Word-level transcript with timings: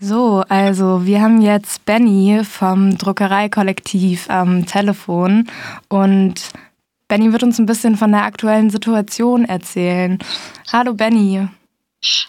So, 0.00 0.44
also 0.48 1.04
wir 1.06 1.20
haben 1.20 1.42
jetzt 1.42 1.84
Benny 1.84 2.44
vom 2.44 2.96
Druckereikollektiv 2.96 4.30
am 4.30 4.64
Telefon 4.64 5.50
und 5.88 6.36
Benny 7.08 7.32
wird 7.32 7.42
uns 7.42 7.58
ein 7.58 7.66
bisschen 7.66 7.96
von 7.96 8.12
der 8.12 8.22
aktuellen 8.22 8.70
Situation 8.70 9.44
erzählen. 9.44 10.20
Hallo 10.70 10.94
Benny. 10.94 11.48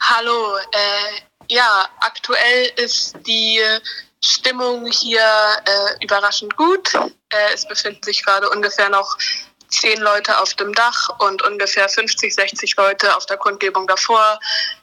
Hallo, 0.00 0.56
äh, 0.72 1.52
ja, 1.54 1.86
aktuell 2.00 2.72
ist 2.76 3.16
die 3.26 3.60
Stimmung 4.24 4.86
hier 4.86 5.20
äh, 5.20 6.02
überraschend 6.02 6.56
gut. 6.56 6.94
Äh, 6.94 7.52
es 7.52 7.68
befinden 7.68 8.02
sich 8.02 8.24
gerade 8.24 8.48
ungefähr 8.48 8.88
noch 8.88 9.18
zehn 9.68 10.00
Leute 10.00 10.38
auf 10.38 10.54
dem 10.54 10.72
Dach 10.72 11.10
und 11.18 11.42
ungefähr 11.42 11.90
50, 11.90 12.34
60 12.34 12.74
Leute 12.76 13.14
auf 13.14 13.26
der 13.26 13.36
Kundgebung 13.36 13.86
davor, 13.86 14.40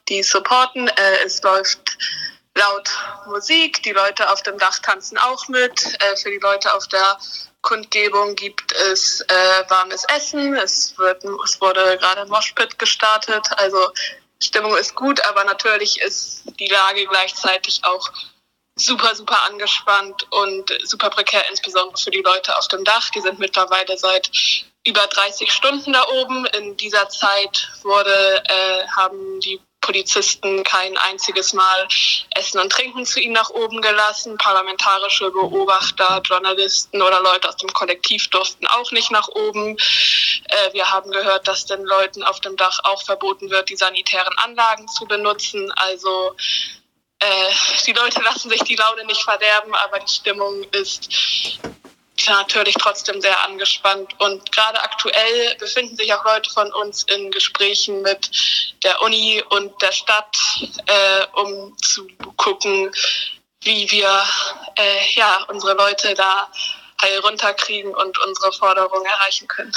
die 0.09 0.21
supporten. 0.21 0.87
Äh, 0.87 1.25
es 1.25 1.41
läuft 1.41 1.97
laut 2.57 2.89
Musik. 3.27 3.81
Die 3.83 3.91
Leute 3.91 4.29
auf 4.29 4.43
dem 4.43 4.57
Dach 4.57 4.79
tanzen 4.79 5.17
auch 5.17 5.47
mit. 5.47 5.85
Äh, 6.01 6.17
für 6.17 6.31
die 6.31 6.39
Leute 6.39 6.73
auf 6.73 6.87
der 6.87 7.17
Kundgebung 7.61 8.35
gibt 8.35 8.71
es 8.73 9.21
äh, 9.21 9.69
warmes 9.69 10.03
Essen. 10.05 10.55
Es, 10.55 10.97
wird, 10.97 11.23
es 11.23 11.61
wurde 11.61 11.97
gerade 11.97 12.21
ein 12.21 12.29
Moshpit 12.29 12.77
gestartet. 12.77 13.47
Also 13.57 13.91
Stimmung 14.41 14.75
ist 14.77 14.95
gut, 14.95 15.23
aber 15.25 15.43
natürlich 15.43 16.01
ist 16.01 16.43
die 16.59 16.67
Lage 16.67 17.05
gleichzeitig 17.07 17.81
auch 17.83 18.11
super, 18.75 19.15
super 19.15 19.41
angespannt 19.43 20.27
und 20.31 20.71
super 20.83 21.09
prekär, 21.09 21.43
insbesondere 21.49 22.01
für 22.01 22.11
die 22.11 22.21
Leute 22.21 22.55
auf 22.57 22.67
dem 22.67 22.83
Dach. 22.83 23.09
Die 23.09 23.21
sind 23.21 23.39
mittlerweile 23.39 23.97
seit 23.97 24.29
über 24.85 25.01
30 25.01 25.51
Stunden 25.51 25.93
da 25.93 26.07
oben. 26.07 26.45
In 26.45 26.77
dieser 26.77 27.09
Zeit 27.09 27.71
wurde, 27.81 28.43
äh, 28.47 28.87
haben 28.95 29.39
die 29.39 29.59
Polizisten 29.87 30.65
kein 30.65 30.97
einziges 30.97 31.53
Mal 31.53 31.87
Essen 32.35 32.59
und 32.59 32.69
Trinken 32.69 33.05
zu 33.05 33.21
ihnen 33.21 33.33
nach 33.33 33.49
oben 33.49 33.81
gelassen. 33.81 34.37
Parlamentarische 34.37 35.31
Beobachter, 35.31 36.21
Journalisten 36.25 37.01
oder 37.01 37.21
Leute 37.21 37.47
aus 37.47 37.55
dem 37.55 37.71
Kollektiv 37.71 38.27
durften 38.27 38.67
auch 38.67 38.91
nicht 38.91 39.11
nach 39.11 39.29
oben. 39.29 39.77
Äh, 39.77 40.73
wir 40.73 40.91
haben 40.91 41.09
gehört, 41.09 41.47
dass 41.47 41.65
den 41.65 41.85
Leuten 41.85 42.21
auf 42.23 42.41
dem 42.41 42.57
Dach 42.57 42.79
auch 42.83 43.01
verboten 43.03 43.49
wird, 43.49 43.69
die 43.69 43.77
sanitären 43.77 44.37
Anlagen 44.37 44.89
zu 44.89 45.05
benutzen. 45.05 45.71
Also 45.77 46.35
äh, 47.19 47.51
die 47.85 47.93
Leute 47.93 48.21
lassen 48.23 48.49
sich 48.49 48.63
die 48.63 48.75
Laune 48.75 49.05
nicht 49.05 49.23
verderben, 49.23 49.73
aber 49.73 49.99
die 49.99 50.13
Stimmung 50.13 50.65
ist 50.71 51.09
natürlich 52.35 52.75
trotzdem 52.75 53.21
sehr 53.21 53.39
angespannt. 53.45 54.13
Und 54.19 54.51
gerade 54.51 54.81
aktuell 54.81 55.55
befinden 55.59 55.95
sich 55.95 56.13
auch 56.13 56.23
Leute 56.25 56.49
von 56.49 56.71
uns 56.73 57.03
in 57.03 57.31
Gesprächen 57.31 58.01
mit 58.01 58.29
der 58.83 59.01
Uni 59.01 59.43
und 59.49 59.81
der 59.81 59.91
Stadt, 59.91 60.37
äh, 60.85 61.25
um 61.39 61.75
zu 61.77 62.07
gucken, 62.35 62.91
wie 63.61 63.89
wir 63.91 64.23
äh, 64.75 65.13
ja, 65.13 65.43
unsere 65.49 65.73
Leute 65.73 66.13
da 66.13 66.49
heil 67.01 67.19
runterkriegen 67.19 67.93
und 67.93 68.17
unsere 68.19 68.51
Forderungen 68.53 69.05
erreichen 69.05 69.47
können. 69.47 69.73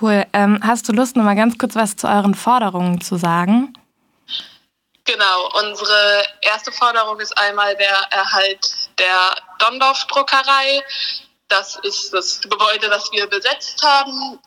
Cool. 0.00 0.24
Ähm, 0.32 0.60
hast 0.64 0.88
du 0.88 0.92
Lust, 0.92 1.16
noch 1.16 1.24
mal 1.24 1.36
ganz 1.36 1.58
kurz 1.58 1.74
was 1.74 1.96
zu 1.96 2.08
euren 2.08 2.34
Forderungen 2.34 3.00
zu 3.00 3.16
sagen? 3.16 3.74
Genau, 5.04 5.50
unsere 5.60 6.24
erste 6.40 6.72
Forderung 6.72 7.18
ist 7.20 7.36
einmal 7.36 7.76
der 7.76 7.96
Erhalt 8.10 8.81
der 8.98 9.34
Dondorf-Druckerei. 9.58 10.82
Das 11.48 11.76
ist 11.82 12.12
das 12.12 12.40
Gebäude, 12.40 12.88
das 12.88 13.10
wir 13.12 13.26
besetzt 13.26 13.82
haben. 13.82 14.38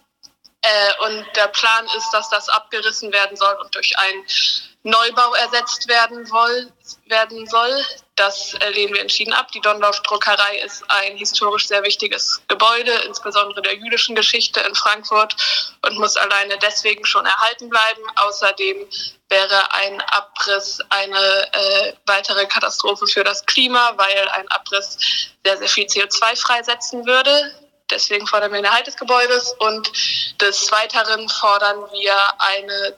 Äh, 0.61 1.05
und 1.05 1.25
der 1.35 1.47
Plan 1.49 1.85
ist, 1.97 2.09
dass 2.11 2.29
das 2.29 2.49
abgerissen 2.49 3.11
werden 3.11 3.37
soll 3.37 3.55
und 3.61 3.75
durch 3.75 3.97
einen 3.99 4.25
Neubau 4.85 5.33
ersetzt 5.33 5.87
werden, 5.87 6.29
woll, 6.29 6.71
werden 7.07 7.47
soll. 7.47 7.83
Das 8.15 8.53
lehnen 8.71 8.93
wir 8.93 9.01
entschieden 9.01 9.33
ab. 9.33 9.51
Die 9.51 9.59
Dondorf-Druckerei 9.59 10.59
ist 10.59 10.83
ein 10.89 11.17
historisch 11.17 11.67
sehr 11.67 11.81
wichtiges 11.81 12.39
Gebäude, 12.47 12.91
insbesondere 13.07 13.63
der 13.63 13.73
jüdischen 13.73 14.15
Geschichte 14.15 14.59
in 14.59 14.75
Frankfurt 14.75 15.35
und 15.81 15.97
muss 15.97 16.15
alleine 16.15 16.59
deswegen 16.59 17.03
schon 17.03 17.25
erhalten 17.25 17.67
bleiben. 17.67 18.01
Außerdem 18.15 18.87
wäre 19.27 19.73
ein 19.73 20.01
Abriss 20.01 20.79
eine 20.89 21.51
äh, 21.51 21.93
weitere 22.05 22.45
Katastrophe 22.45 23.07
für 23.07 23.23
das 23.23 23.43
Klima, 23.47 23.93
weil 23.95 24.29
ein 24.29 24.47
Abriss 24.49 24.99
sehr, 25.43 25.57
sehr 25.57 25.67
viel 25.67 25.87
CO2 25.87 26.39
freisetzen 26.39 27.07
würde. 27.07 27.55
Deswegen 27.89 28.27
fordern 28.27 28.51
wir 28.51 28.59
den 28.59 28.65
Erhalt 28.65 28.85
des 28.85 28.97
Gebäudes 28.97 29.55
und 29.57 29.91
des 30.39 30.71
Weiteren 30.71 31.27
fordern 31.27 31.79
wir 31.91 32.15
eine 32.37 32.95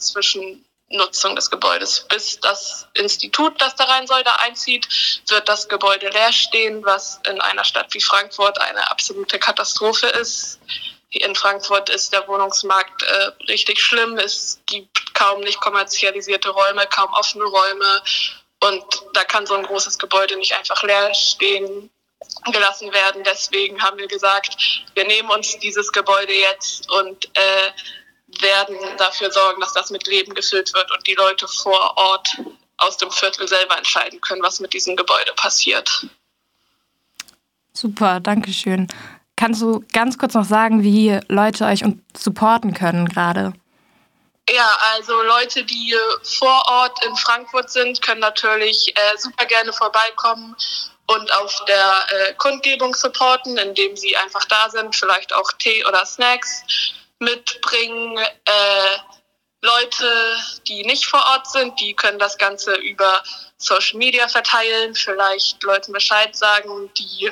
Zwischennutzung 0.88 1.36
des 1.36 1.50
Gebäudes. 1.50 2.06
Bis 2.10 2.40
das 2.40 2.88
Institut, 2.94 3.60
das 3.62 3.76
da 3.76 3.86
rein 3.86 4.08
soll, 4.08 4.24
da 4.24 4.36
einzieht, 4.38 4.88
wird 5.28 5.48
das 5.50 5.68
Gebäude 5.68 6.10
leer 6.10 6.32
stehen, 6.32 6.84
was 6.86 7.20
in 7.30 7.42
einer 7.42 7.66
Stadt 7.66 7.94
wie 7.94 8.02
Frankfurt 8.02 8.60
eine 8.62 8.90
absolute 8.90 9.40
Katastrophe 9.40 10.08
ist. 10.08 10.60
In 11.10 11.36
Frankfurt 11.36 11.90
ist 11.90 12.14
der 12.14 12.28
Wohnungsmarkt 12.28 13.04
äh, 13.04 13.32
richtig 13.50 13.80
schlimm. 13.80 14.18
Es 14.18 14.60
gibt 14.66 15.14
kaum 15.14 15.42
nicht 15.42 15.60
kommerzialisierte 15.62 16.50
Räume, 16.50 16.86
kaum 16.88 17.12
offene 17.14 17.46
Räume. 17.46 18.04
Und 18.60 18.84
da 19.14 19.24
kann 19.24 19.46
so 19.46 19.56
ein 19.56 19.64
großes 19.64 19.98
Gebäude 19.98 20.36
nicht 20.38 20.54
einfach 20.54 20.84
leer 20.84 21.14
stehen 21.14 21.90
gelassen 22.52 22.92
werden. 22.92 23.24
Deswegen 23.24 23.82
haben 23.82 23.98
wir 23.98 24.08
gesagt, 24.08 24.58
wir 24.96 25.06
nehmen 25.06 25.30
uns 25.30 25.58
dieses 25.60 25.92
Gebäude 25.92 26.34
jetzt 26.34 26.90
und 26.92 27.26
äh, 27.38 27.72
werden 28.42 28.78
dafür 28.98 29.32
sorgen, 29.32 29.62
dass 29.62 29.74
das 29.74 29.90
mit 29.90 30.06
Leben 30.08 30.34
gefüllt 30.34 30.74
wird 30.74 30.92
und 30.92 31.08
die 31.08 31.16
Leute 31.16 31.48
vor 31.48 31.98
Ort 31.98 32.38
aus 32.78 32.98
dem 32.98 33.12
Viertel 33.12 33.48
selber 33.48 33.78
entscheiden 33.78 34.22
können, 34.22 34.44
was 34.44 34.60
mit 34.60 34.74
diesem 34.74 34.96
Gebäude 34.96 35.34
passiert. 35.36 36.06
Super, 37.74 38.20
danke 38.20 38.52
schön. 38.54 38.88
Kannst 39.36 39.62
du 39.62 39.84
ganz 39.94 40.18
kurz 40.18 40.34
noch 40.34 40.46
sagen, 40.46 40.84
wie 40.84 41.20
Leute 41.28 41.66
euch 41.66 41.84
supporten 42.16 42.74
können 42.74 43.08
gerade? 43.08 43.54
Ja, 44.50 44.78
also 44.94 45.22
Leute, 45.24 45.64
die 45.64 45.94
vor 46.24 46.64
Ort 46.68 47.06
in 47.06 47.16
Frankfurt 47.18 47.70
sind, 47.70 48.02
können 48.02 48.22
natürlich 48.22 48.96
äh, 48.96 49.18
super 49.18 49.46
gerne 49.46 49.74
vorbeikommen 49.74 50.56
und 51.08 51.34
auf 51.34 51.66
der 51.68 52.06
äh, 52.10 52.34
Kundgebung 52.36 52.96
supporten, 52.96 53.58
indem 53.58 53.96
sie 53.96 54.16
einfach 54.18 54.46
da 54.46 54.70
sind, 54.70 54.96
vielleicht 54.96 55.34
auch 55.34 55.52
Tee 55.60 55.86
oder 55.86 56.06
Snacks 56.06 56.64
mitbringen. 57.20 58.18
Äh, 58.18 58.98
Leute, 59.62 60.38
die 60.68 60.84
nicht 60.84 61.06
vor 61.08 61.24
Ort 61.34 61.50
sind, 61.50 61.80
die 61.80 61.96
können 61.96 62.20
das 62.20 62.38
Ganze 62.38 62.76
über 62.76 63.24
Social 63.58 63.98
Media 63.98 64.28
verteilen, 64.28 64.94
vielleicht 64.94 65.62
Leuten 65.64 65.94
Bescheid 65.94 66.36
sagen, 66.36 66.92
die 66.94 67.32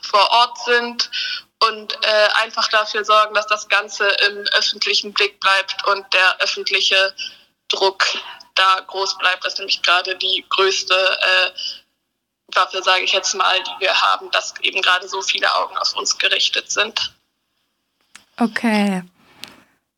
vor 0.00 0.30
Ort 0.30 0.58
sind 0.64 1.10
und 1.60 1.92
äh, 2.04 2.28
einfach 2.34 2.68
dafür 2.68 3.04
sorgen, 3.04 3.34
dass 3.34 3.46
das 3.46 3.68
Ganze 3.68 4.06
im 4.28 4.38
öffentlichen 4.56 5.12
Blick 5.12 5.40
bleibt 5.40 5.86
und 5.88 6.12
der 6.12 6.40
öffentliche 6.40 7.14
Druck 7.68 8.04
da 8.54 8.80
groß 8.86 9.18
bleibt. 9.18 9.44
Das 9.44 9.54
ist 9.54 9.58
nämlich 9.58 9.82
gerade 9.82 10.16
die 10.16 10.44
größte 10.50 10.94
äh, 10.94 11.50
Waffe, 12.54 12.82
sage 12.82 13.04
ich 13.04 13.12
jetzt 13.12 13.34
mal, 13.34 13.62
die 13.62 13.80
wir 13.80 14.00
haben, 14.00 14.30
dass 14.30 14.54
eben 14.60 14.80
gerade 14.82 15.08
so 15.08 15.20
viele 15.22 15.52
Augen 15.56 15.76
auf 15.76 15.94
uns 15.96 16.16
gerichtet 16.18 16.70
sind. 16.70 17.12
Okay. 18.38 19.02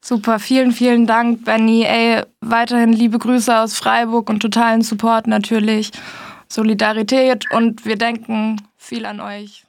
Super, 0.03 0.39
vielen, 0.39 0.73
vielen 0.73 1.07
Dank, 1.07 1.45
Benny. 1.45 1.85
Ey, 1.85 2.23
weiterhin 2.41 2.93
liebe 2.93 3.19
Grüße 3.19 3.55
aus 3.55 3.77
Freiburg 3.77 4.31
und 4.31 4.41
totalen 4.41 4.83
Support 4.83 5.27
natürlich. 5.27 5.91
Solidarität 6.49 7.45
und 7.53 7.85
wir 7.85 7.97
denken 7.97 8.57
viel 8.77 9.05
an 9.05 9.21
euch. 9.21 9.67